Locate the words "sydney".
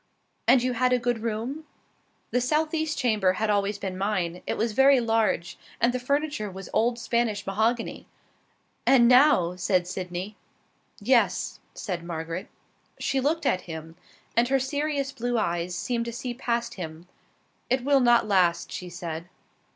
9.87-10.35